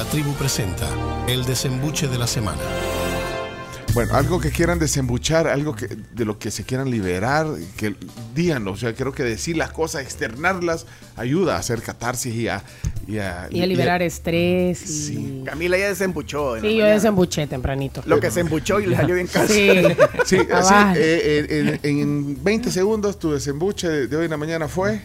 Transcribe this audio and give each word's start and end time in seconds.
La 0.00 0.06
tribu 0.06 0.32
presenta 0.32 0.88
el 1.28 1.44
desembuche 1.44 2.08
de 2.08 2.16
la 2.16 2.26
semana. 2.26 2.62
Bueno, 3.92 4.14
algo 4.14 4.40
que 4.40 4.48
quieran 4.48 4.78
desembuchar, 4.78 5.46
algo 5.46 5.76
que, 5.76 5.88
de 5.88 6.24
lo 6.24 6.38
que 6.38 6.50
se 6.50 6.64
quieran 6.64 6.90
liberar, 6.90 7.46
que 7.76 7.94
díganlo. 8.34 8.72
O 8.72 8.76
sea, 8.78 8.94
creo 8.94 9.12
que 9.12 9.24
decir 9.24 9.58
las 9.58 9.72
cosas, 9.72 10.00
externarlas, 10.00 10.86
ayuda 11.16 11.56
a 11.56 11.58
hacer 11.58 11.82
catarsis 11.82 12.34
y 12.34 12.48
a... 12.48 12.64
Y 13.06 13.18
a, 13.18 13.46
y 13.50 13.60
a 13.60 13.66
liberar 13.66 14.00
estrés. 14.00 14.88
Y... 14.88 14.94
Sí. 14.94 15.42
Camila 15.44 15.76
ya 15.76 15.88
desembuchó. 15.88 16.54
Sí, 16.54 16.62
yo 16.62 16.68
mañana. 16.68 16.94
desembuché 16.94 17.46
tempranito. 17.46 18.02
Lo 18.06 18.18
que 18.20 18.30
se 18.30 18.40
embuchó 18.40 18.80
y 18.80 18.86
le 18.86 18.96
salió 18.96 19.16
bien 19.16 19.26
casi. 19.26 19.52
Sí. 19.52 19.82
Sí, 20.24 20.38
así, 20.50 20.74
eh, 20.96 21.46
eh, 21.50 21.78
en, 21.82 21.98
en 21.98 22.42
20 22.42 22.70
segundos 22.70 23.18
tu 23.18 23.32
desembuche 23.32 23.86
de, 23.86 24.06
de 24.06 24.16
hoy 24.16 24.24
en 24.24 24.30
la 24.30 24.38
mañana 24.38 24.66
fue... 24.66 25.02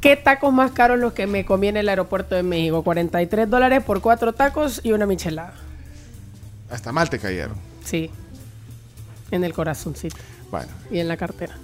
¿Qué 0.00 0.16
tacos 0.16 0.52
más 0.52 0.72
caros 0.72 0.98
los 0.98 1.12
que 1.12 1.26
me 1.26 1.44
comí 1.44 1.68
en 1.68 1.76
el 1.76 1.88
aeropuerto 1.88 2.34
de 2.34 2.42
México? 2.42 2.82
43 2.82 3.48
dólares 3.50 3.82
por 3.84 4.00
cuatro 4.00 4.32
tacos 4.32 4.80
y 4.82 4.92
una 4.92 5.06
michelada. 5.06 5.54
Hasta 6.70 6.90
mal 6.92 7.10
te 7.10 7.18
cayeron. 7.18 7.56
Sí. 7.84 8.10
En 9.30 9.44
el 9.44 9.52
corazoncito. 9.52 10.16
Bueno, 10.50 10.68
Y 10.90 10.98
en 10.98 11.06
la 11.08 11.16
cartera. 11.16 11.54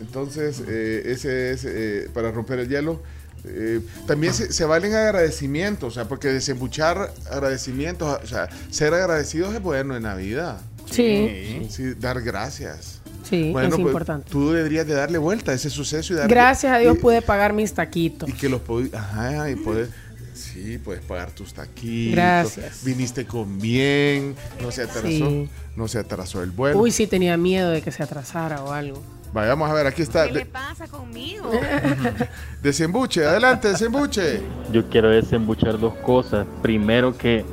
entonces 0.00 0.62
eh, 0.68 1.02
ese 1.06 1.52
es 1.52 1.64
eh, 1.64 2.10
para 2.12 2.30
romper 2.30 2.58
el 2.60 2.68
hielo. 2.68 3.02
Eh, 3.44 3.80
también 4.06 4.34
se, 4.34 4.52
se 4.52 4.64
valen 4.66 4.94
agradecimientos, 4.94 5.88
o 5.88 5.94
sea, 5.94 6.06
porque 6.08 6.28
desembuchar 6.28 7.10
agradecimientos, 7.30 8.20
o 8.22 8.26
sea, 8.26 8.48
ser 8.70 8.92
agradecidos 8.92 9.54
es 9.54 9.62
bueno 9.62 9.96
en 9.96 10.02
la 10.02 10.14
vida. 10.14 10.60
Sí. 10.90 11.66
Sí, 11.70 11.94
dar 11.94 12.20
gracias. 12.20 12.99
Sí, 13.30 13.46
es 13.48 13.52
pues, 13.52 13.78
importante. 13.78 14.28
Tú 14.30 14.50
deberías 14.50 14.86
de 14.86 14.94
darle 14.94 15.18
vuelta 15.18 15.52
a 15.52 15.54
ese 15.54 15.70
suceso 15.70 16.12
y 16.12 16.16
darle... 16.16 16.34
Gracias 16.34 16.72
a 16.72 16.78
Dios 16.78 16.96
y- 16.96 17.00
pude 17.00 17.22
pagar 17.22 17.52
mis 17.52 17.72
taquitos. 17.72 18.28
Y 18.28 18.32
que 18.32 18.48
los 18.48 18.60
Ajá, 18.92 19.48
y 19.48 19.54
poder... 19.56 19.88
Sí, 20.34 20.78
puedes 20.78 21.02
pagar 21.02 21.30
tus 21.30 21.52
taquitos. 21.54 22.14
Gracias. 22.14 22.84
Viniste 22.84 23.26
con 23.26 23.60
bien, 23.60 24.34
no 24.62 24.70
se 24.70 24.82
atrasó, 24.82 25.06
Sí. 25.06 25.48
no 25.76 25.86
se 25.86 25.98
atrasó 25.98 26.42
el 26.42 26.50
vuelo. 26.50 26.78
Uy, 26.78 26.90
sí 26.90 27.06
tenía 27.06 27.36
miedo 27.36 27.70
de 27.70 27.82
que 27.82 27.92
se 27.92 28.02
atrasara 28.02 28.62
o 28.62 28.72
algo. 28.72 29.02
Vaya, 29.32 29.50
vamos 29.50 29.70
a 29.70 29.74
ver, 29.74 29.86
aquí 29.86 30.02
está. 30.02 30.26
¿Qué 30.26 30.32
le 30.32 30.46
pasa 30.46 30.88
conmigo? 30.88 31.52
desembuche, 32.62 33.24
adelante, 33.24 33.68
desembuche. 33.68 34.40
Yo 34.72 34.88
quiero 34.88 35.10
desembuchar 35.10 35.78
dos 35.78 35.94
cosas. 35.96 36.46
Primero 36.62 37.16
que 37.16 37.44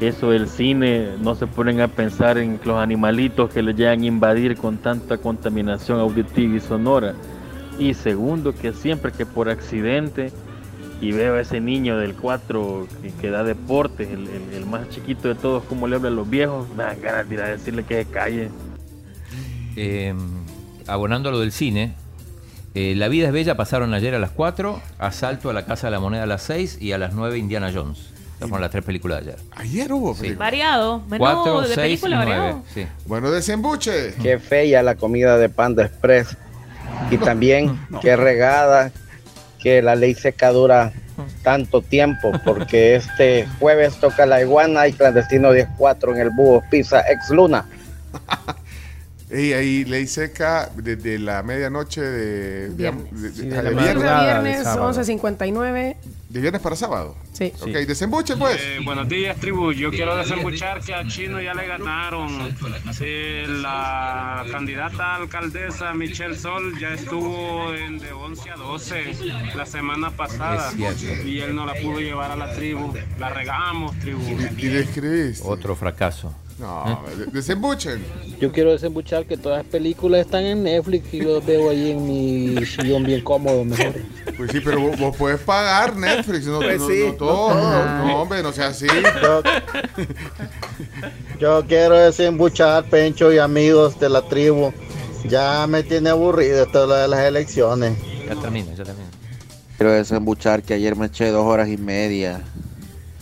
eso 0.00 0.30
del 0.30 0.48
cine, 0.48 1.10
no 1.20 1.34
se 1.34 1.46
ponen 1.46 1.80
a 1.80 1.88
pensar 1.88 2.38
en 2.38 2.60
los 2.64 2.78
animalitos 2.78 3.50
que 3.50 3.62
les 3.62 3.76
llegan 3.76 4.02
a 4.02 4.06
invadir 4.06 4.56
con 4.56 4.78
tanta 4.78 5.18
contaminación 5.18 6.00
auditiva 6.00 6.56
y 6.56 6.60
sonora. 6.60 7.14
Y 7.78 7.94
segundo, 7.94 8.54
que 8.54 8.72
siempre 8.72 9.12
que 9.12 9.26
por 9.26 9.48
accidente 9.48 10.32
y 11.00 11.12
veo 11.12 11.34
a 11.34 11.40
ese 11.40 11.60
niño 11.60 11.98
del 11.98 12.14
4 12.14 12.86
que, 13.20 13.30
da 13.30 13.44
deportes, 13.44 14.08
el, 14.10 14.66
más 14.66 14.88
chiquito 14.90 15.28
de 15.28 15.34
todos, 15.34 15.64
como 15.64 15.86
le 15.86 15.96
hablan 15.96 16.12
a 16.12 16.16
los 16.16 16.30
viejos, 16.30 16.68
me 16.70 16.84
dan 16.84 17.00
ganas 17.00 17.28
de 17.28 17.34
ir 17.34 17.40
a 17.40 17.48
decirle 17.48 17.84
que 17.84 18.04
se 18.04 18.10
calle. 18.10 18.48
Eh, 19.76 20.14
abonando 20.86 21.28
a 21.28 21.32
lo 21.32 21.40
del 21.40 21.52
cine, 21.52 21.94
eh, 22.74 22.94
La 22.96 23.08
vida 23.08 23.26
es 23.26 23.32
bella 23.32 23.56
pasaron 23.56 23.92
ayer 23.92 24.14
a 24.14 24.18
las 24.18 24.30
4, 24.30 24.80
Asalto 24.98 25.50
a 25.50 25.52
la 25.52 25.66
Casa 25.66 25.88
de 25.88 25.90
la 25.92 26.00
Moneda 26.00 26.22
a 26.24 26.26
las 26.26 26.42
6 26.42 26.78
y 26.80 26.92
a 26.92 26.98
las 26.98 27.14
9 27.14 27.38
Indiana 27.38 27.70
Jones. 27.74 28.13
Fueron 28.40 28.60
las 28.60 28.70
tres 28.70 28.84
películas 28.84 29.24
de 29.24 29.32
ayer. 29.32 29.44
Ayer 29.56 29.92
hubo 29.92 30.14
Sí. 30.14 30.20
película. 30.22 30.44
Variado. 30.46 31.00
Menú 31.08 31.18
4, 31.24 31.60
de 31.62 31.74
6 31.74 31.78
y 31.78 32.02
película 32.02 32.24
9. 32.24 32.40
variado. 32.40 32.62
Sí. 32.74 32.86
Bueno, 33.06 33.30
desembuche. 33.30 34.14
Qué 34.22 34.38
fea 34.38 34.82
la 34.82 34.96
comida 34.96 35.38
de 35.38 35.48
Panda 35.48 35.84
Express. 35.84 36.36
Y 37.10 37.16
también 37.16 37.78
qué 38.02 38.16
regada 38.16 38.90
que 39.60 39.80
la 39.82 39.94
ley 39.96 40.14
seca 40.14 40.50
dura 40.50 40.92
tanto 41.42 41.80
tiempo, 41.80 42.32
porque 42.44 42.96
este 42.96 43.46
jueves 43.60 43.94
toca 44.00 44.26
la 44.26 44.40
iguana 44.42 44.86
y 44.88 44.92
clandestino 44.92 45.52
10-4 45.52 46.12
en 46.14 46.20
el 46.20 46.30
búho 46.30 46.62
Pizza 46.70 47.00
Ex 47.08 47.30
Luna. 47.30 47.64
Y 49.30 49.52
ahí 49.54 49.84
ley 49.84 50.06
seca 50.06 50.70
desde 50.76 51.18
la 51.18 51.42
medianoche 51.42 52.00
de, 52.02 52.68
de- 52.68 52.74
Viernes. 52.74 53.10
de- 53.12 53.28
de- 53.30 53.34
Sí, 53.34 53.40
de 53.42 53.46
viernes, 53.48 53.64
Viernes, 53.74 53.86
madrugada 53.86 54.20
de 54.20 54.42
viernes 54.50 54.62
sábado. 54.64 54.92
11.59. 54.92 55.96
de 56.28 56.40
viernes 56.40 56.60
para 56.62 56.76
sábado. 56.76 57.16
Sí. 57.32 57.52
Ok, 57.60 57.68
desembuche 57.68 58.36
pues. 58.36 58.60
Eh, 58.60 58.80
buenos 58.84 59.08
días, 59.08 59.36
tribu. 59.38 59.72
Yo 59.72 59.90
quiero 59.90 60.16
desembuchar 60.16 60.80
que 60.82 60.94
a 60.94 61.06
Chino 61.06 61.40
ya 61.40 61.54
le 61.54 61.66
ganaron. 61.66 62.54
Eh, 63.00 63.46
la 63.48 64.44
candidata 64.50 65.14
alcaldesa 65.16 65.94
Michelle 65.94 66.36
Sol 66.36 66.78
ya 66.78 66.92
estuvo 66.94 67.72
en 67.74 67.98
de 67.98 68.12
11 68.12 68.50
a 68.50 68.56
12 68.56 69.14
la 69.56 69.64
semana 69.66 70.10
pasada 70.10 70.70
y 71.24 71.38
él 71.40 71.54
no 71.56 71.64
la 71.66 71.74
pudo 71.74 71.98
llevar 72.00 72.30
a 72.32 72.36
la 72.36 72.52
tribu. 72.54 72.92
La 73.18 73.30
regamos, 73.30 73.98
tribu. 74.00 74.20
Y, 74.58 74.66
y 74.66 74.68
le 74.68 74.80
escribiste. 74.80 75.42
Otro 75.46 75.74
fracaso. 75.76 76.34
No, 76.58 77.02
de- 77.18 77.26
desembuchen. 77.26 78.04
Yo 78.40 78.52
quiero 78.52 78.70
desembuchar 78.72 79.26
que 79.26 79.36
todas 79.36 79.58
las 79.58 79.66
películas 79.66 80.20
están 80.20 80.44
en 80.44 80.62
Netflix 80.62 81.12
y 81.12 81.20
los 81.20 81.44
veo 81.44 81.70
ahí 81.70 81.90
en 81.90 82.06
mi 82.06 82.64
sillón 82.66 83.02
bien 83.04 83.22
cómodo, 83.22 83.64
mejor. 83.64 83.94
Pues 84.36 84.52
sí, 84.52 84.60
pero 84.60 84.80
vos, 84.80 84.98
vos 84.98 85.16
puedes 85.16 85.40
pagar 85.40 85.96
Netflix, 85.96 86.46
no, 86.46 86.60
Pues 86.60 86.80
no- 86.80 86.88
sí, 86.88 87.02
no 87.06 87.12
todo, 87.14 87.54
no, 87.54 88.06
no, 88.06 88.22
hombre, 88.22 88.42
no 88.42 88.52
sea 88.52 88.68
así. 88.68 88.86
Yo, 89.22 89.42
yo 91.40 91.64
quiero 91.66 91.96
desembuchar, 91.98 92.84
Pencho 92.84 93.32
y 93.32 93.38
amigos 93.38 93.98
de 93.98 94.08
la 94.08 94.22
tribu. 94.22 94.72
Ya 95.28 95.66
me 95.66 95.82
tiene 95.82 96.10
aburrido 96.10 96.64
esto 96.64 96.86
de 96.86 97.08
las 97.08 97.20
elecciones. 97.20 97.96
Ya 98.28 98.34
termina, 98.36 98.74
ya 98.74 98.84
termina. 98.84 99.08
Quiero 99.76 99.92
desembuchar 99.92 100.62
que 100.62 100.74
ayer 100.74 100.94
me 100.96 101.06
eché 101.06 101.30
dos 101.30 101.44
horas 101.46 101.68
y 101.68 101.76
media 101.76 102.40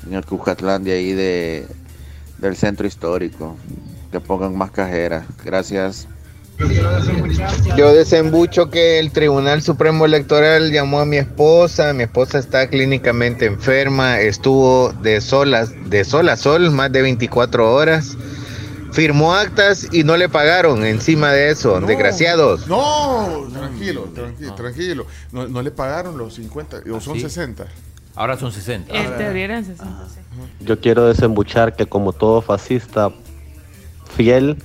en 0.07 0.15
el 0.15 0.25
Cuscatlán 0.27 0.85
de 0.85 0.93
ahí 0.93 1.13
de, 1.13 1.67
del 2.43 2.57
centro 2.57 2.87
histórico. 2.87 3.57
Que 4.11 4.21
pongan 4.21 4.55
más 4.55 4.71
cajeras. 4.71 5.25
Gracias. 5.43 6.07
Yo 7.77 7.95
desembucho 7.95 8.71
que 8.71 8.99
el 8.99 9.11
Tribunal 9.11 9.63
Supremo 9.63 10.05
Electoral 10.05 10.71
llamó 10.71 11.01
a 11.01 11.07
mi 11.07 11.17
esposa. 11.17 11.95
Mi 11.95 12.03
esposa 12.03 12.39
está 12.39 12.69
clínicamente 12.69 13.47
enferma. 13.47 14.21
Estuvo 14.21 14.93
de 14.93 15.23
sol 15.23 15.55
a, 15.55 15.65
de 15.65 16.05
sol 16.05 16.29
a 16.29 16.37
sol 16.37 16.71
más 16.71 16.93
de 16.93 17.01
24 17.01 17.73
horas. 17.73 18.19
Firmó 18.93 19.35
actas 19.35 19.89
y 19.91 20.05
no 20.05 20.19
le 20.19 20.29
pagaron 20.29 20.85
encima 20.85 21.33
de 21.33 21.51
eso. 21.51 21.81
No. 21.81 21.87
Desgraciados. 21.87 22.67
No, 22.67 23.49
tranquilo, 23.51 24.03
tranquilo, 24.15 24.55
tranquilo. 24.55 25.07
No, 25.33 25.49
no 25.49 25.63
le 25.63 25.71
pagaron 25.71 26.19
los 26.19 26.35
50, 26.35 26.83
o 26.93 27.01
son 27.01 27.15
sí? 27.15 27.23
60. 27.23 27.67
Ahora 28.15 28.37
son 28.37 28.53
60. 28.53 28.93
Este 28.93 29.23
deberían 29.23 29.65
60, 29.65 30.09
sí. 30.09 30.21
Yo 30.61 30.81
quiero 30.81 31.07
desembuchar 31.07 31.75
que 31.75 31.87
como 31.87 32.13
todo 32.13 32.43
fascista 32.43 33.11
fiel, 34.17 34.59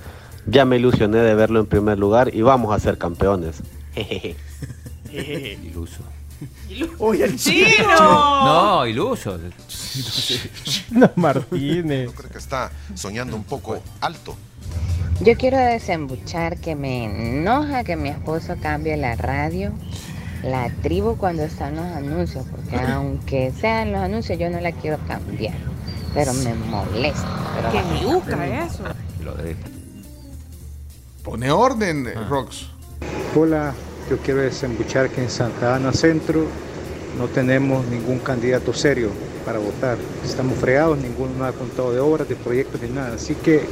ya 0.46 0.64
me 0.64 0.76
ilusioné 0.76 1.18
de 1.18 1.34
verlo 1.34 1.60
en 1.60 1.66
primer 1.66 1.98
lugar 1.98 2.34
y 2.34 2.42
vamos 2.42 2.74
a 2.74 2.78
ser 2.78 2.98
campeones. 2.98 3.62
Iluso. 5.12 6.02
Uy, 6.98 7.22
el 7.22 7.36
¡Chino! 7.36 8.44
No, 8.44 8.86
iluso. 8.86 9.38
No, 10.90 11.10
Martínez. 11.16 12.12
Creo 12.12 12.30
que 12.30 12.38
está 12.38 12.70
soñando 12.94 13.34
un 13.34 13.44
poco 13.44 13.80
alto. 14.00 14.36
Yo 15.20 15.36
quiero 15.36 15.56
desembuchar 15.56 16.58
que 16.58 16.76
me 16.76 17.06
enoja 17.06 17.82
que 17.82 17.96
mi 17.96 18.08
esposo 18.08 18.54
cambie 18.62 18.96
la 18.96 19.16
radio, 19.16 19.72
la 20.42 20.70
tribu 20.82 21.16
cuando 21.16 21.42
están 21.42 21.76
los 21.76 21.84
anuncios, 21.86 22.44
porque 22.50 22.76
aunque 22.76 23.52
sean 23.60 23.92
los 23.92 24.00
anuncios 24.00 24.38
yo 24.38 24.48
no 24.50 24.60
la 24.60 24.72
quiero 24.72 24.98
cambiar, 25.06 25.54
pero 26.14 26.32
me 26.34 26.54
molesta. 26.54 27.26
Pero 27.72 27.84
me 27.86 28.14
busca 28.14 28.64
eso. 28.64 28.82
Lo 29.24 29.34
de- 29.34 29.56
Pone 31.24 31.50
orden, 31.50 32.06
eh, 32.06 32.14
Rox. 32.28 32.68
Hola, 33.36 33.74
yo 34.08 34.16
quiero 34.18 34.40
desembuchar 34.40 35.10
que 35.10 35.22
en 35.22 35.30
Santa 35.30 35.74
Ana 35.74 35.92
Centro 35.92 36.46
no 37.18 37.26
tenemos 37.26 37.84
ningún 37.86 38.18
candidato 38.20 38.72
serio 38.72 39.10
para 39.44 39.58
votar. 39.58 39.98
Estamos 40.24 40.56
fregados, 40.58 40.98
ninguno 40.98 41.44
ha 41.44 41.52
contado 41.52 41.92
de 41.92 42.00
obras, 42.00 42.28
de 42.28 42.36
proyectos, 42.36 42.80
ni 42.80 42.88
nada. 42.88 43.14
Así 43.16 43.34
que, 43.34 43.66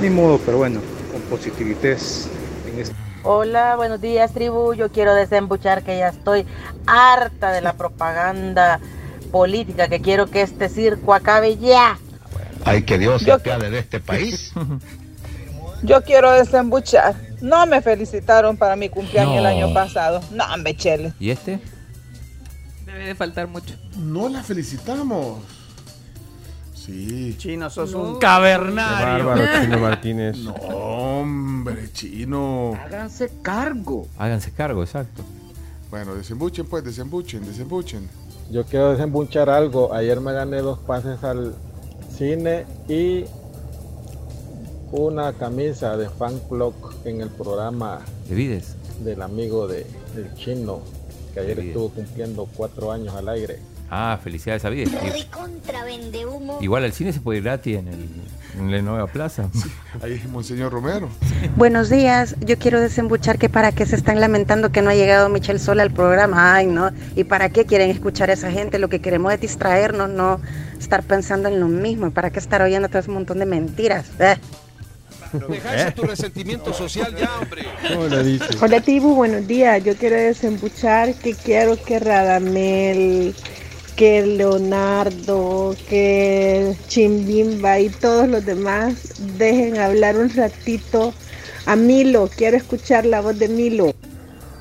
ni 0.00 0.10
modo, 0.10 0.38
pero 0.44 0.58
bueno, 0.58 0.80
con 1.10 1.20
positividad 1.22 1.96
en 2.72 2.78
este. 2.80 2.94
Hola, 3.28 3.74
buenos 3.74 4.00
días 4.00 4.32
tribu. 4.32 4.72
Yo 4.74 4.92
quiero 4.92 5.12
desembuchar 5.12 5.82
que 5.82 5.98
ya 5.98 6.08
estoy 6.10 6.46
harta 6.86 7.50
de 7.50 7.60
la 7.60 7.72
propaganda 7.72 8.78
política, 9.32 9.88
que 9.88 10.00
quiero 10.00 10.26
que 10.26 10.42
este 10.42 10.68
circo 10.68 11.12
acabe 11.12 11.56
ya. 11.56 11.98
Ay, 12.64 12.82
que 12.84 12.98
Dios 12.98 13.22
se 13.22 13.32
apiade 13.32 13.68
de 13.70 13.80
este 13.80 13.98
país. 13.98 14.52
Yo 15.82 16.02
quiero 16.04 16.30
desembuchar. 16.32 17.16
No 17.40 17.66
me 17.66 17.82
felicitaron 17.82 18.56
para 18.56 18.76
mi 18.76 18.88
cumpleaños 18.88 19.34
No. 19.34 19.38
el 19.40 19.46
año 19.46 19.74
pasado. 19.74 20.20
No, 20.30 20.44
me 20.58 20.76
chele. 20.76 21.12
¿Y 21.18 21.30
este? 21.30 21.60
Debe 22.86 23.06
de 23.08 23.14
faltar 23.16 23.48
mucho. 23.48 23.74
No 23.98 24.28
la 24.28 24.42
felicitamos. 24.42 25.40
Sí. 26.74 27.34
Chino, 27.38 27.68
sos 27.68 27.92
un 27.94 28.14
Qué 28.14 28.20
cavernario. 28.20 29.26
bárbaro, 29.26 29.60
Chino 29.60 29.78
Martínez. 29.78 30.36
No, 30.38 30.54
hombre, 31.70 31.92
chino. 31.92 32.74
Háganse 32.84 33.30
cargo. 33.42 34.06
Háganse 34.18 34.50
cargo, 34.52 34.82
exacto. 34.82 35.22
Bueno, 35.90 36.14
desembuchen 36.14 36.66
pues, 36.66 36.84
desembuchen, 36.84 37.44
desembuchen. 37.44 38.08
Yo 38.50 38.64
quiero 38.64 38.92
desembuchar 38.92 39.50
algo. 39.50 39.92
Ayer 39.92 40.20
me 40.20 40.32
gané 40.32 40.58
dos 40.58 40.78
pases 40.80 41.22
al 41.24 41.54
cine 42.16 42.64
y 42.88 43.24
una 44.92 45.32
camisa 45.32 45.96
de 45.96 46.08
fan 46.08 46.38
club 46.48 46.74
en 47.04 47.20
el 47.20 47.28
programa 47.28 48.00
¿De 48.28 48.34
Vides? 48.34 48.76
del 49.00 49.20
amigo 49.22 49.66
de, 49.66 49.84
del 50.14 50.32
chino, 50.34 50.80
que 51.34 51.40
ayer 51.40 51.58
estuvo 51.58 51.90
cumpliendo 51.90 52.48
cuatro 52.56 52.92
años 52.92 53.14
al 53.14 53.28
aire. 53.28 53.58
Ah, 53.90 54.18
felicidades 54.22 54.64
a 54.64 54.70
Vides. 54.70 54.90
Igual 56.60 56.84
al 56.84 56.92
cine 56.92 57.12
se 57.12 57.20
puede 57.20 57.38
ir 57.38 57.44
gratis 57.44 57.78
en, 57.78 57.88
el, 57.88 58.08
en 58.58 58.70
la 58.72 58.82
nueva 58.82 59.06
plaza. 59.06 59.48
Ahí 60.02 60.14
es 60.14 60.28
Monseñor 60.28 60.72
Romero. 60.72 61.08
Buenos 61.56 61.88
días, 61.88 62.34
yo 62.40 62.58
quiero 62.58 62.80
desembuchar 62.80 63.38
que 63.38 63.48
para 63.48 63.72
qué 63.72 63.86
se 63.86 63.96
están 63.96 64.20
lamentando 64.20 64.72
que 64.72 64.82
no 64.82 64.90
ha 64.90 64.94
llegado 64.94 65.28
Michelle 65.28 65.58
Sola 65.58 65.82
al 65.82 65.92
programa, 65.92 66.54
ay 66.54 66.66
no, 66.66 66.90
y 67.14 67.24
para 67.24 67.50
qué 67.50 67.64
quieren 67.64 67.90
escuchar 67.90 68.30
a 68.30 68.32
esa 68.32 68.50
gente, 68.50 68.78
lo 68.78 68.88
que 68.88 69.00
queremos 69.00 69.32
es 69.32 69.40
distraernos, 69.40 70.10
no 70.10 70.40
estar 70.80 71.02
pensando 71.02 71.48
en 71.48 71.60
lo 71.60 71.68
mismo, 71.68 72.08
y 72.08 72.10
para 72.10 72.30
qué 72.30 72.38
estar 72.38 72.62
oyendo 72.62 72.88
todo 72.88 72.98
ese 72.98 73.10
montón 73.10 73.38
de 73.38 73.46
mentiras. 73.46 74.06
Eh. 74.18 74.36
Deja 75.48 75.90
tu 75.90 76.02
resentimiento 76.02 76.72
social 76.72 77.14
ya, 77.16 77.38
hombre. 77.38 77.66
Hola 78.60 78.80
Tibu, 78.80 79.14
buenos 79.14 79.46
días. 79.46 79.82
Yo 79.84 79.96
quiero 79.96 80.16
desembuchar 80.16 81.14
que 81.14 81.34
quiero 81.34 81.76
que 81.82 81.98
Radamel, 81.98 83.34
que 83.96 84.24
Leonardo, 84.26 85.74
que 85.88 86.76
Chimbimba 86.86 87.80
y 87.80 87.88
todos 87.88 88.28
los 88.28 88.44
demás 88.44 89.14
dejen 89.38 89.78
hablar 89.78 90.16
un 90.18 90.28
ratito 90.30 91.14
a 91.64 91.76
Milo. 91.76 92.28
Quiero 92.36 92.56
escuchar 92.58 93.06
la 93.06 93.22
voz 93.22 93.38
de 93.38 93.48
Milo. 93.48 93.94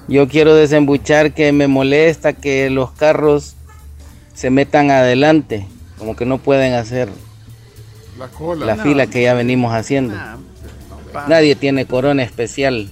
Yo 0.08 0.28
quiero 0.28 0.56
desembuchar 0.56 1.34
que 1.34 1.52
me 1.52 1.68
molesta 1.68 2.34
que 2.34 2.70
los 2.70 2.92
carros 2.92 3.56
se 4.34 4.50
metan 4.50 4.90
adelante, 4.90 5.68
como 5.98 6.16
que 6.16 6.26
no 6.26 6.38
pueden 6.38 6.74
hacer 6.74 7.10
La 8.18 8.28
cola. 8.28 8.66
la 8.66 8.78
fila 8.78 9.08
que 9.08 9.24
ya 9.24 9.34
venimos 9.34 9.74
haciendo. 9.74 10.16
Nadie 11.28 11.56
tiene 11.56 11.86
corona 11.86 12.24
especial. 12.24 12.90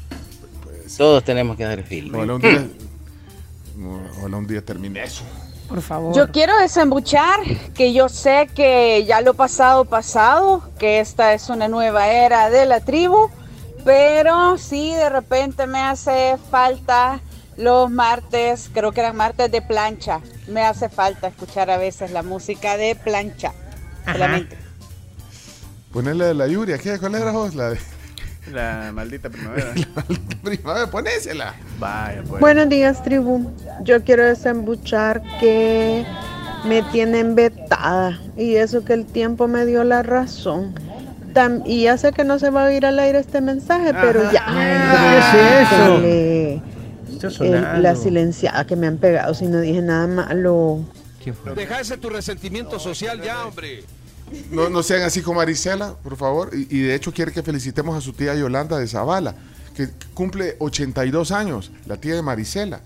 Todos 0.97 1.23
tenemos 1.23 1.55
que 1.55 1.65
hacer 1.65 1.83
fila. 1.83 2.17
Ojalá 2.17 2.35
un 2.35 2.41
día, 2.41 2.67
ojalá 4.19 4.37
un 4.37 4.47
día 4.47 4.61
termine 4.63 5.03
eso. 5.03 5.23
Por 5.73 5.81
favor. 5.81 6.15
Yo 6.15 6.31
quiero 6.31 6.55
desembuchar 6.59 7.39
que 7.73 7.93
yo 7.93 8.07
sé 8.07 8.47
que 8.53 9.05
ya 9.07 9.21
lo 9.21 9.33
pasado 9.33 9.85
pasado, 9.85 10.61
que 10.77 10.99
esta 10.99 11.33
es 11.33 11.49
una 11.49 11.67
nueva 11.67 12.09
era 12.09 12.51
de 12.51 12.67
la 12.67 12.81
tribu, 12.81 13.31
pero 13.83 14.59
sí 14.59 14.93
de 14.93 15.09
repente 15.09 15.65
me 15.65 15.79
hace 15.79 16.37
falta 16.51 17.21
los 17.57 17.89
martes, 17.89 18.69
creo 18.71 18.91
que 18.91 18.99
eran 18.99 19.15
martes 19.15 19.51
de 19.51 19.63
plancha. 19.63 20.21
Me 20.47 20.61
hace 20.61 20.89
falta 20.89 21.29
escuchar 21.29 21.71
a 21.71 21.77
veces 21.77 22.11
la 22.11 22.21
música 22.21 22.77
de 22.77 22.93
plancha. 22.93 23.51
Solamente. 24.05 24.55
Ponerle 25.91 26.25
de 26.25 26.33
la 26.35 26.45
Yuria. 26.45 26.77
¿Qué? 26.77 26.99
¿Cuál 26.99 27.15
era 27.15 27.31
vos? 27.31 27.55
La 27.55 27.71
de 27.71 27.79
La 28.51 28.91
maldita 28.93 29.29
primavera. 29.29 29.73
primavera. 30.43 30.87
Ponésela. 30.87 31.53
Vaya, 31.79 32.23
pues. 32.27 32.39
Buenos 32.41 32.69
días, 32.69 33.03
tribu. 33.03 33.51
Yo 33.83 34.03
quiero 34.03 34.25
desembuchar 34.25 35.21
que 35.39 36.05
me 36.65 36.81
tienen 36.83 37.35
vetada 37.35 38.19
y 38.37 38.55
eso 38.55 38.83
que 38.85 38.93
el 38.93 39.05
tiempo 39.05 39.47
me 39.47 39.65
dio 39.65 39.83
la 39.83 40.03
razón. 40.03 40.73
Tam- 41.33 41.63
y 41.65 41.83
ya 41.83 41.97
sé 41.97 42.11
que 42.11 42.23
no 42.23 42.37
se 42.37 42.49
va 42.51 42.63
a 42.65 42.67
oír 42.67 42.85
al 42.85 42.99
aire 42.99 43.19
este 43.19 43.41
mensaje, 43.41 43.93
pero 43.93 44.31
ya. 44.31 44.45
¿Qué 44.45 45.59
es 45.59 45.71
eso? 45.71 47.43
El- 47.43 47.81
la 47.81 47.95
silenciada 47.95 48.65
que 48.65 48.75
me 48.75 48.87
han 48.87 48.97
pegado 48.97 49.33
si 49.33 49.45
no 49.47 49.59
dije 49.61 49.81
nada 49.81 50.07
malo. 50.07 50.81
Deja 51.55 51.79
ese 51.79 51.97
tu 51.97 52.09
resentimiento 52.09 52.79
social 52.79 53.21
ya, 53.21 53.45
hombre. 53.45 53.83
No, 54.51 54.69
no 54.69 54.83
sean 54.83 55.01
así 55.03 55.21
como 55.21 55.37
Marisela, 55.39 55.95
por 56.03 56.15
favor. 56.17 56.51
Y, 56.53 56.67
y 56.77 56.81
de 56.81 56.95
hecho 56.95 57.11
quiere 57.13 57.31
que 57.31 57.43
felicitemos 57.43 57.95
a 57.97 58.01
su 58.01 58.13
tía 58.13 58.35
Yolanda 58.35 58.77
de 58.77 58.87
Zavala, 58.87 59.35
que 59.75 59.89
cumple 60.13 60.55
82 60.59 61.31
años, 61.31 61.71
la 61.85 61.97
tía 61.97 62.15
de 62.15 62.21
Marisela. 62.21 62.81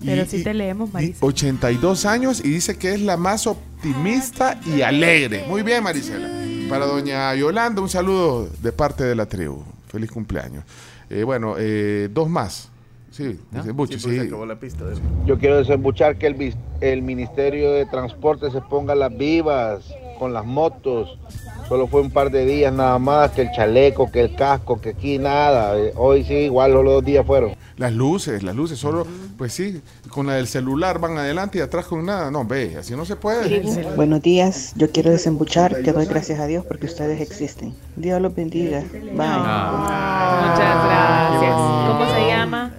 Y- 0.00 0.06
Pero 0.06 0.24
sí 0.26 0.42
te 0.42 0.54
leemos, 0.54 0.88
y 0.90 0.92
Marisa. 0.92 1.26
82 1.26 2.06
años 2.06 2.40
y 2.44 2.48
dice 2.50 2.76
que 2.78 2.94
es 2.94 3.00
la 3.02 3.16
más 3.16 3.46
optimista 3.46 4.58
y 4.66 4.80
alegre. 4.82 5.44
Muy 5.48 5.62
bien, 5.62 5.82
Marisela. 5.82 6.28
Para 6.68 6.86
doña 6.86 7.34
Yolanda, 7.34 7.82
un 7.82 7.88
saludo 7.88 8.48
de 8.62 8.72
parte 8.72 9.04
de 9.04 9.14
la 9.14 9.26
tribu. 9.26 9.62
Feliz 9.88 10.10
cumpleaños. 10.10 10.64
Eh, 11.10 11.24
bueno, 11.24 11.56
eh, 11.58 12.08
dos 12.12 12.28
más. 12.30 12.68
Sí, 13.10 13.38
desembuche, 13.50 13.98
Sí, 13.98 14.18
acabó 14.20 14.46
la 14.46 14.58
pista 14.60 14.84
de. 14.84 14.96
Yo 15.26 15.36
quiero 15.36 15.56
desembuchar 15.58 16.16
que 16.16 16.28
el, 16.28 16.54
el 16.80 17.02
Ministerio 17.02 17.72
de 17.72 17.84
Transporte 17.86 18.50
se 18.52 18.60
ponga 18.60 18.94
las 18.94 19.14
vivas 19.18 19.82
con 20.20 20.34
las 20.34 20.44
motos. 20.44 21.18
Solo 21.66 21.86
fue 21.86 22.02
un 22.02 22.10
par 22.10 22.30
de 22.30 22.44
días 22.44 22.72
nada 22.72 22.98
más, 22.98 23.30
que 23.30 23.42
el 23.42 23.50
chaleco, 23.52 24.10
que 24.10 24.20
el 24.20 24.36
casco, 24.36 24.80
que 24.80 24.90
aquí 24.90 25.18
nada. 25.18 25.78
Eh, 25.78 25.92
Hoy 25.96 26.24
sí, 26.24 26.34
igual 26.34 26.72
los 26.72 26.84
dos 26.84 27.04
días 27.04 27.24
fueron. 27.26 27.56
Las 27.78 27.92
luces, 27.92 28.42
las 28.42 28.54
luces, 28.54 28.78
solo, 28.78 29.06
pues 29.38 29.54
sí, 29.54 29.80
con 30.10 30.26
la 30.26 30.34
del 30.34 30.46
celular 30.46 30.98
van 30.98 31.16
adelante 31.16 31.56
y 31.58 31.60
atrás 31.62 31.86
con 31.86 32.04
nada. 32.04 32.30
No, 32.30 32.44
ve, 32.44 32.76
así 32.78 32.94
no 32.94 33.06
se 33.06 33.16
puede. 33.16 33.62
Buenos 33.96 34.20
días, 34.20 34.74
yo 34.76 34.90
quiero 34.90 35.10
desembuchar 35.10 35.80
que 35.82 35.92
doy 35.92 36.04
gracias 36.04 36.38
a 36.38 36.46
Dios 36.46 36.66
porque 36.66 36.84
ustedes 36.84 37.20
existen. 37.22 37.74
Dios 37.96 38.20
los 38.20 38.34
bendiga. 38.34 38.80
Bye. 38.92 39.10
Muchas 39.10 40.84
gracias. 40.84 41.54
¿Cómo 41.54 42.04
se 42.14 42.26
llama? 42.28 42.72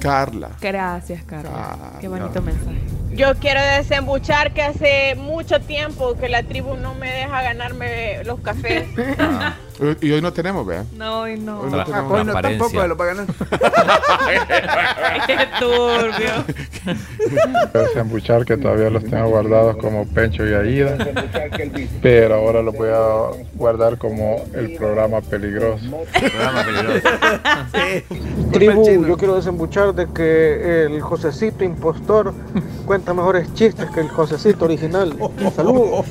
Carla. 0.00 0.50
Gracias, 0.60 1.24
Carlos. 1.24 1.52
Ah, 1.56 1.96
Qué 2.00 2.08
bonito 2.08 2.42
mensaje. 2.42 2.95
Yo 3.16 3.34
quiero 3.36 3.62
desembuchar 3.62 4.52
que 4.52 4.60
hace 4.60 5.14
mucho 5.14 5.58
tiempo 5.58 6.16
que 6.18 6.28
la 6.28 6.42
tribu 6.42 6.76
no 6.76 6.94
me 6.94 7.10
deja 7.10 7.40
ganarme 7.40 8.22
los 8.24 8.40
cafés. 8.40 8.86
Y 10.00 10.10
hoy 10.10 10.22
no 10.22 10.32
tenemos, 10.32 10.66
vea. 10.66 10.84
No, 10.96 11.28
y 11.28 11.38
no. 11.38 11.60
Hoy 11.60 11.70
no 11.70 11.84
tenemos. 11.84 12.12
hoy 12.12 12.24
no 12.24 12.40
tampoco 12.40 12.70
se 12.70 12.88
lo 12.88 12.96
pagan. 12.96 13.26
Qué 15.26 15.38
turbio. 15.60 16.44
Desembuchar 17.72 18.44
que 18.44 18.56
todavía 18.56 18.90
los 18.90 19.04
tengo 19.04 19.28
guardados 19.28 19.76
como 19.76 20.06
Pencho 20.06 20.46
y 20.46 20.54
Aida, 20.54 20.96
pero 22.00 22.36
ahora 22.36 22.62
los 22.62 22.74
voy 22.74 22.88
a 22.90 23.46
guardar 23.54 23.98
como 23.98 24.44
el 24.54 24.74
programa 24.76 25.20
peligroso. 25.20 25.84
Programa 26.12 26.64
peligroso. 26.64 27.08
Tribu, 28.52 29.06
yo 29.06 29.16
quiero 29.16 29.36
desembuchar 29.36 29.94
de 29.94 30.06
que 30.06 30.84
el 30.86 31.00
Josecito 31.00 31.64
impostor 31.64 32.32
cuenta 32.86 33.12
mejores 33.12 33.52
chistes 33.54 33.90
que 33.90 34.00
el 34.00 34.08
Josecito 34.08 34.64
original. 34.64 35.14
Saludos. 35.56 36.06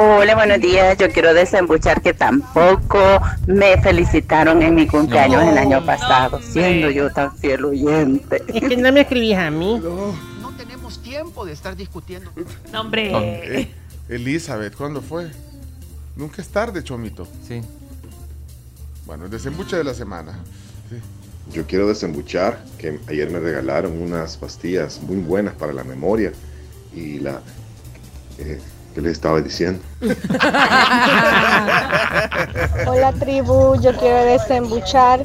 Hola, 0.00 0.36
buenos 0.36 0.60
días. 0.60 0.96
Yo 0.96 1.10
quiero 1.10 1.34
desembuchar 1.34 2.00
que 2.00 2.14
tampoco 2.14 3.00
me 3.48 3.82
felicitaron 3.82 4.62
en 4.62 4.76
mi 4.76 4.86
cumpleaños 4.86 5.42
el 5.42 5.58
año 5.58 5.84
pasado, 5.84 6.40
siendo 6.40 6.88
yo 6.88 7.10
tan 7.10 7.36
fiel 7.36 7.64
oyente. 7.64 8.40
Es 8.46 8.62
que 8.62 8.76
no 8.76 8.92
me 8.92 9.00
escribís 9.00 9.36
a 9.36 9.50
mí. 9.50 9.80
No 10.40 10.52
tenemos 10.56 11.02
tiempo 11.02 11.44
de 11.44 11.52
estar 11.52 11.74
discutiendo. 11.74 12.30
No, 12.72 12.82
hombre. 12.82 13.10
Eh, 13.60 13.74
Elizabeth, 14.08 14.76
¿cuándo 14.76 15.02
fue? 15.02 15.32
Nunca 16.14 16.42
es 16.42 16.48
tarde, 16.48 16.84
Chomito. 16.84 17.26
Sí. 17.48 17.60
Bueno, 19.04 19.24
el 19.24 19.32
desembuche 19.32 19.74
de 19.74 19.82
la 19.82 19.94
semana. 19.94 20.38
Yo 21.52 21.66
quiero 21.66 21.88
desembuchar 21.88 22.64
que 22.78 23.00
ayer 23.08 23.28
me 23.30 23.40
regalaron 23.40 24.00
unas 24.00 24.36
pastillas 24.36 25.02
muy 25.02 25.16
buenas 25.16 25.54
para 25.54 25.72
la 25.72 25.82
memoria 25.82 26.32
y 26.94 27.18
la... 27.18 27.42
eh, 28.38 28.60
¿Qué 28.94 29.00
les 29.00 29.12
estaba 29.12 29.40
diciendo? 29.40 29.80
Hola 32.86 33.12
tribu, 33.18 33.80
yo 33.80 33.94
quiero 33.96 34.24
desembuchar 34.24 35.22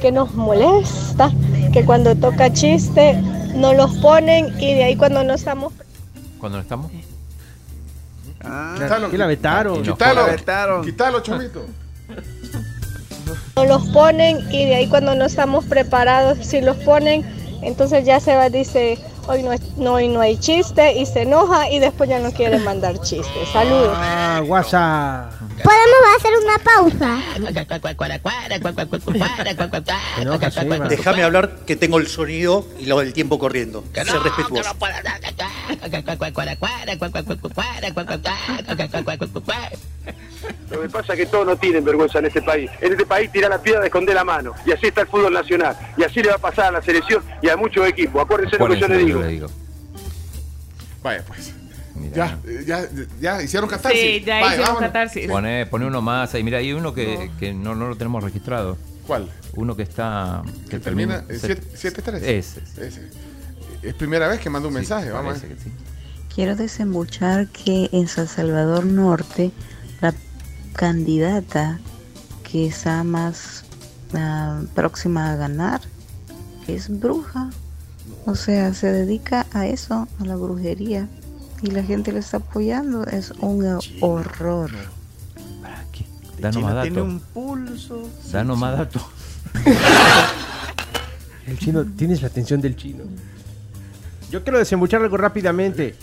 que 0.00 0.10
nos 0.10 0.34
molesta 0.34 1.30
que 1.72 1.84
cuando 1.84 2.14
toca 2.16 2.52
chiste 2.52 3.20
no 3.54 3.74
los 3.74 3.96
ponen 3.98 4.54
y 4.60 4.74
de 4.74 4.84
ahí 4.84 4.96
cuando 4.96 5.22
no 5.24 5.34
estamos 5.34 5.72
¿Cuándo 6.38 6.56
no 6.58 6.62
estamos? 6.62 6.90
Quítalo, 8.40 9.12
Y 9.12 9.16
la 9.18 9.26
vetaron. 9.26 9.82
Quítalo, 9.82 10.26
La 10.26 10.32
vetaron. 10.32 10.82
quítalo, 10.82 11.20
Chomito. 11.20 11.66
no 13.56 13.64
los 13.66 13.86
ponen 13.90 14.38
y 14.50 14.64
de 14.64 14.76
ahí 14.76 14.88
cuando 14.88 15.14
no 15.14 15.26
estamos 15.26 15.66
preparados 15.66 16.38
si 16.46 16.62
los 16.62 16.76
ponen 16.78 17.22
entonces 17.62 18.06
ya 18.06 18.18
se 18.20 18.34
va 18.34 18.48
dice 18.48 18.98
hoy 19.26 19.42
no, 19.42 19.50
no 19.76 19.94
hoy 19.94 20.08
no 20.08 20.20
hay 20.20 20.36
chiste 20.38 20.94
y 20.98 21.06
se 21.06 21.22
enoja 21.22 21.70
y 21.70 21.78
después 21.78 22.08
ya 22.08 22.18
no 22.18 22.32
quiere 22.32 22.58
mandar 22.58 23.00
chistes 23.00 23.48
saludos 23.52 23.96
Ah, 23.96 24.42
WhatsApp. 24.46 25.32
Podemos 25.62 26.16
hacer 26.16 26.32
una 26.42 26.58
pausa. 26.58 27.18
Déjame 30.88 31.22
hablar 31.22 31.50
que 31.66 31.76
tengo 31.76 31.98
el 31.98 32.06
sonido 32.06 32.66
y 32.78 32.86
lo 32.86 32.98
del 33.00 33.12
tiempo 33.12 33.38
corriendo. 33.38 33.84
Ser 33.92 34.06
respetuoso. 34.22 34.70
Lo 40.70 40.80
que 40.82 40.88
pasa 40.88 41.12
es 41.12 41.18
que 41.20 41.26
todos 41.26 41.46
no 41.46 41.56
tienen 41.56 41.84
vergüenza 41.84 42.18
en 42.18 42.26
este 42.26 42.40
país. 42.42 42.70
En 42.80 42.92
este 42.92 43.04
país 43.06 43.30
tirar 43.30 43.50
la 43.50 43.60
piedra, 43.62 43.84
esconder 43.84 44.14
la 44.14 44.24
mano. 44.24 44.52
Y 44.66 44.72
así 44.72 44.86
está 44.86 45.02
el 45.02 45.06
fútbol 45.08 45.32
nacional. 45.32 45.76
Y 45.96 46.02
así 46.04 46.22
le 46.22 46.28
va 46.30 46.36
a 46.36 46.38
pasar 46.38 46.66
a 46.66 46.70
la 46.72 46.82
selección 46.82 47.22
y 47.42 47.48
a 47.48 47.56
muchos 47.56 47.86
equipos. 47.86 48.22
Acuérdense 48.22 48.56
lo 48.58 48.66
que 48.68 48.78
yo 48.78 48.88
les 48.88 49.06
digo. 49.06 49.48
Vaya, 51.02 51.24
pues. 51.26 51.54
Ya, 52.14 52.38
ya, 52.66 52.88
ya 53.20 53.42
hicieron 53.42 53.68
catarsis. 53.68 54.00
Sí, 54.00 54.22
ya 54.24 54.34
Vaya, 54.36 54.46
hicieron 54.46 54.66
vámonos. 54.74 54.88
catarsis. 54.88 55.28
Pone, 55.28 55.66
pone 55.66 55.86
uno 55.86 56.00
más 56.00 56.32
ahí. 56.34 56.42
Mira, 56.42 56.58
hay 56.58 56.72
uno 56.72 56.94
que, 56.94 57.30
que 57.38 57.52
no, 57.52 57.74
no 57.74 57.88
lo 57.88 57.96
tenemos 57.96 58.24
registrado. 58.24 58.78
¿Cuál? 59.06 59.28
Uno 59.54 59.76
que 59.76 59.82
está. 59.82 60.42
Que 60.70 60.78
Termina 60.78 61.24
en 61.28 61.38
set- 61.38 61.62
7-3. 61.74 62.14
Ese. 62.22 62.60
Ese. 62.78 63.10
Es 63.82 63.94
primera 63.94 64.28
vez 64.28 64.40
que 64.40 64.48
manda 64.50 64.68
un 64.68 64.74
mensaje. 64.74 65.10
Vamos. 65.10 65.38
Quiero 66.34 66.54
desembuchar 66.56 67.48
que 67.48 67.88
en 67.92 68.08
San 68.08 68.28
Salvador 68.28 68.84
Norte 68.86 69.50
candidata 70.72 71.78
que 72.42 72.66
está 72.66 73.04
más 73.04 73.64
ah, 74.14 74.62
próxima 74.74 75.32
a 75.32 75.36
ganar 75.36 75.80
es 76.66 76.88
bruja. 77.00 77.50
O 78.26 78.34
sea, 78.34 78.74
se 78.74 78.90
dedica 78.92 79.46
a 79.52 79.66
eso, 79.66 80.08
a 80.20 80.24
la 80.24 80.36
brujería. 80.36 81.08
Y 81.62 81.70
la 81.70 81.82
gente 81.82 82.12
le 82.12 82.20
está 82.20 82.38
apoyando. 82.38 83.04
Es 83.04 83.32
un 83.40 83.78
horror. 84.00 84.70
Da 86.40 86.50
nomás 86.50 86.82
tiene 86.82 86.96
dato. 86.96 87.04
un 87.04 87.20
pulso. 87.20 88.08
Da 88.32 88.44
nomás 88.44 88.78
dato. 88.78 89.00
El 91.46 91.58
chino, 91.58 91.84
tienes 91.84 92.22
la 92.22 92.28
atención 92.28 92.60
del 92.60 92.76
chino. 92.76 93.04
Yo 94.30 94.42
quiero 94.42 94.58
desembuchar 94.58 95.02
algo 95.02 95.16
rápidamente. 95.16 95.96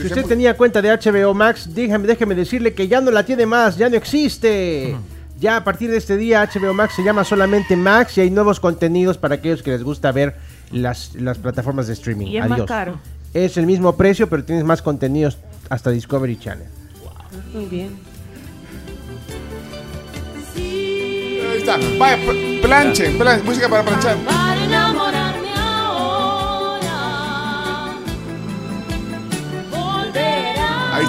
Si 0.00 0.06
usted 0.06 0.24
tenía 0.26 0.56
cuenta 0.56 0.80
de 0.82 0.90
HBO 0.90 1.34
Max, 1.34 1.68
déjame, 1.74 2.06
déjeme 2.06 2.34
decirle 2.34 2.72
que 2.74 2.88
ya 2.88 3.00
no 3.00 3.10
la 3.10 3.24
tiene 3.24 3.46
más, 3.46 3.76
ya 3.76 3.88
no 3.88 3.96
existe. 3.96 4.96
Ya 5.38 5.56
a 5.56 5.64
partir 5.64 5.90
de 5.90 5.96
este 5.96 6.16
día 6.16 6.48
HBO 6.52 6.74
Max 6.74 6.94
se 6.96 7.02
llama 7.02 7.24
solamente 7.24 7.74
Max 7.76 8.18
y 8.18 8.20
hay 8.22 8.30
nuevos 8.30 8.60
contenidos 8.60 9.16
para 9.18 9.36
aquellos 9.36 9.62
que 9.62 9.70
les 9.70 9.82
gusta 9.82 10.12
ver 10.12 10.34
las, 10.70 11.14
las 11.14 11.38
plataformas 11.38 11.86
de 11.86 11.94
streaming. 11.94 12.26
Y 12.26 12.36
es 12.36 12.42
más 12.44 12.52
Adiós. 12.58 12.68
caro. 12.68 12.98
Es 13.32 13.56
el 13.56 13.64
mismo 13.66 13.96
precio, 13.96 14.28
pero 14.28 14.44
tienes 14.44 14.64
más 14.64 14.82
contenidos 14.82 15.38
hasta 15.68 15.90
Discovery 15.90 16.38
Channel. 16.38 16.66
Muy 17.54 17.64
bien. 17.66 17.98
Ahí 20.56 21.58
está. 21.58 21.78
Vaya, 21.98 22.16
pl- 22.26 22.60
planchen, 22.60 23.16
plan- 23.18 23.40
música 23.44 23.68
para 23.68 23.82
planchar. 23.84 24.16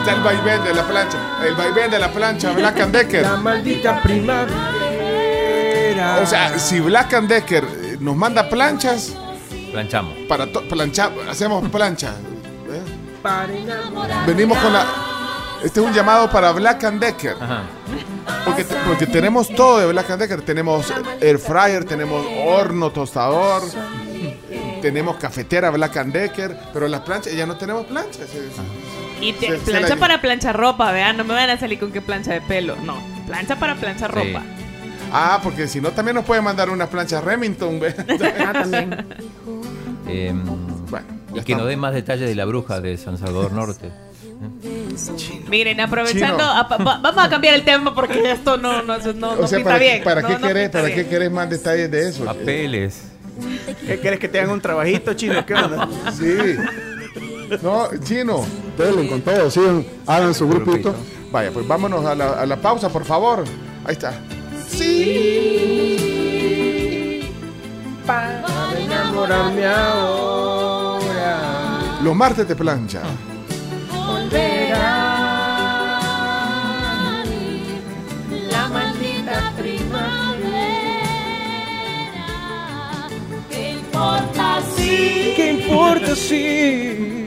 Está 0.01 0.13
el 0.15 0.22
vaivén 0.22 0.63
de 0.63 0.74
la 0.74 0.84
plancha. 0.84 1.17
El 1.48 1.55
vaivén 1.55 1.91
de 1.91 2.00
la 2.00 2.12
plancha, 2.12 2.51
Black 2.51 2.79
and 2.79 2.91
Decker. 2.96 3.22
La 3.24 3.38
maldita 3.38 4.01
primavera. 4.01 4.51
O 6.22 6.25
sea, 6.25 6.58
si 6.60 6.79
Black 6.79 7.13
and 7.13 7.27
Decker 7.29 7.63
eh, 7.63 7.98
nos 8.00 8.15
manda 8.15 8.50
planchas, 8.50 9.13
Planchamos. 9.72 10.13
para 10.27 10.51
to- 10.51 10.67
planchar, 10.67 11.12
hacemos 11.29 11.67
plancha. 11.70 12.10
¿eh? 12.10 12.81
Para 13.22 13.53
enamorar. 13.53 14.25
Venimos 14.25 14.58
con 14.58 14.74
la. 14.74 14.86
Este 15.63 15.79
es 15.79 15.86
un 15.86 15.93
llamado 15.93 16.29
para 16.31 16.51
Black 16.51 16.84
and 16.86 17.00
Decker. 17.00 17.36
Porque, 18.46 18.63
te- 18.63 18.75
porque 18.88 19.05
tenemos 19.08 19.48
todo 19.50 19.79
de 19.79 19.86
Black 19.88 20.10
and 20.10 20.22
Decker. 20.22 20.41
Tenemos 20.41 20.91
air 21.20 21.38
fryer, 21.38 21.86
tenemos 21.86 22.25
horno 22.48 22.89
tostador, 22.91 23.62
tenemos 24.81 25.17
cafetera 25.17 25.70
Black 25.70 25.98
and 25.98 26.12
Decker, 26.13 26.58
pero 26.74 26.88
las 26.88 27.01
planchas 27.01 27.34
ya 27.34 27.46
no 27.46 27.55
tenemos 27.58 27.86
planchas. 27.86 28.27
Y 29.22 29.34
te- 29.34 29.48
Se- 29.51 29.58
plancha 29.72 29.90
la- 29.96 30.00
para 30.00 30.22
planchar 30.22 30.58
ropa, 30.58 30.92
vean, 30.92 31.16
no 31.18 31.24
me 31.24 31.34
van 31.34 31.50
a 31.50 31.58
salir 31.60 31.80
con 31.80 31.92
que 31.92 32.01
plancha 32.01 32.34
de 32.34 32.42
pelo. 32.42 32.75
No, 32.84 32.96
plancha 33.28 33.56
para 33.58 33.75
planchar 33.75 34.12
Sí. 34.13 34.20
ropa. 34.20 34.44
Ah, 35.13 35.40
porque 35.44 35.68
si 35.68 35.80
no 35.82 35.92
también 35.92 36.16
nos 36.16 36.25
pueden 36.25 36.44
mandar 36.44 36.70
unas 36.70 36.88
planchas 36.90 37.24
Remington. 37.24 37.80
¿ve? 37.80 37.94
Ah, 38.46 38.54
también. 38.54 39.06
Eh, 40.08 40.34
y 41.34 41.42
que 41.42 41.56
nos 41.56 41.68
dé 41.68 41.78
más 41.78 41.94
detalles 41.94 42.28
de 42.28 42.36
la 42.36 42.46
bruja 42.46 42.82
de 42.82 42.98
San 42.98 43.18
Salvador 43.18 43.51
Norte. 43.54 43.92
Miren, 45.50 45.80
aprovechando, 45.80 46.38
Chino. 46.38 46.50
a- 46.51 46.63
va- 46.63 46.98
vamos 46.98 47.24
a 47.24 47.30
cambiar 47.30 47.54
el 47.54 47.63
tema 47.63 47.94
porque 47.94 48.32
esto 48.32 48.58
no, 48.58 48.82
no, 48.82 48.98
no, 48.98 49.13
no 49.13 49.30
o 49.34 49.48
sea, 49.48 49.58
pinta 49.60 49.72
¿para, 49.74 49.78
bien. 49.80 50.04
¿para 50.04 50.22
No, 50.22 50.28
qué 50.28 50.34
no 50.34 50.48
querés, 50.48 50.63
pinta 50.63 50.80
para 50.80 50.86
bien. 50.94 51.04
qué 51.04 51.10
querés 51.10 51.32
más 51.32 51.50
detalles 51.50 51.92
de 51.92 52.10
eso? 52.10 52.25
Papeles. 52.25 53.04
¿Qué 53.86 54.00
quieres 54.00 54.20
que 54.20 54.28
te 54.28 54.40
hagan 54.40 54.51
un 54.51 54.62
trabajito, 54.62 55.13
chino? 55.13 55.46
¿Qué 55.46 55.54
onda? 55.54 55.88
Sí. 56.12 56.56
No, 57.62 57.88
chino. 58.04 58.46
Denle 58.78 59.08
con 59.08 59.22
todo, 59.22 59.50
sigan, 59.51 59.86
hagan 60.08 60.34
su 60.34 60.48
grupito. 60.48 60.94
Vaya, 61.32 61.51
pues 61.51 61.68
vámonos 61.68 62.06
a 62.06 62.16
la, 62.16 62.42
a 62.42 62.46
la 62.46 62.58
pausa, 62.58 62.90
por 62.90 63.06
favor. 63.06 63.44
Ahí 63.86 63.94
está. 63.94 64.13
Para 68.06 68.44
enamorarme 68.80 69.66
ahora. 69.66 71.40
Los 72.04 72.16
martes 72.16 72.48
de 72.48 72.56
plancha. 72.56 73.01
Volverá 73.92 75.20
la 78.50 78.68
maldita 78.70 79.54
primavera. 79.58 80.18
¿Qué 83.50 83.72
importa 83.72 84.62
si? 84.75 85.34
¿Qué 85.36 85.51
importa 85.51 86.16
si? 86.16 87.21